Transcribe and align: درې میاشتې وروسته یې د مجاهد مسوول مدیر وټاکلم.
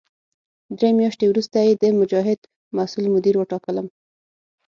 درې 0.77 0.89
میاشتې 0.99 1.25
وروسته 1.27 1.57
یې 1.67 1.73
د 1.81 1.83
مجاهد 1.99 2.39
مسوول 2.77 3.07
مدیر 3.15 3.35
وټاکلم. 3.37 3.87